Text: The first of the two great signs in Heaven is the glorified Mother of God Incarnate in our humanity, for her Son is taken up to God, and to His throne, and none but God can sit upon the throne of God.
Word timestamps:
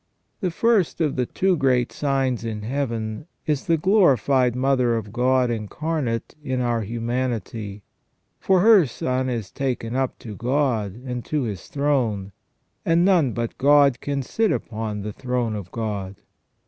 The 0.39 0.49
first 0.49 0.99
of 0.99 1.15
the 1.15 1.27
two 1.27 1.55
great 1.55 1.91
signs 1.91 2.43
in 2.43 2.63
Heaven 2.63 3.27
is 3.45 3.67
the 3.67 3.77
glorified 3.77 4.55
Mother 4.55 4.95
of 4.95 5.13
God 5.13 5.51
Incarnate 5.51 6.33
in 6.43 6.59
our 6.59 6.81
humanity, 6.81 7.83
for 8.39 8.61
her 8.61 8.87
Son 8.87 9.29
is 9.29 9.51
taken 9.51 9.95
up 9.95 10.17
to 10.17 10.35
God, 10.35 10.95
and 11.05 11.23
to 11.25 11.43
His 11.43 11.67
throne, 11.67 12.31
and 12.83 13.05
none 13.05 13.33
but 13.33 13.59
God 13.59 14.01
can 14.01 14.23
sit 14.23 14.51
upon 14.51 15.01
the 15.03 15.13
throne 15.13 15.55
of 15.55 15.71
God. 15.71 16.15